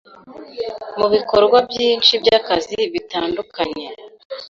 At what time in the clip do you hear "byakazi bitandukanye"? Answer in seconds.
2.23-3.85